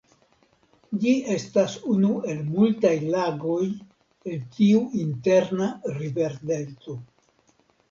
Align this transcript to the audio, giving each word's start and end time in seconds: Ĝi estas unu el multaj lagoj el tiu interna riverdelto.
Ĝi 1.01 1.11
estas 1.35 1.75
unu 1.95 2.13
el 2.33 2.39
multaj 2.55 2.95
lagoj 3.17 3.61
el 4.33 4.41
tiu 4.57 4.83
interna 5.05 5.71
riverdelto. 6.01 6.99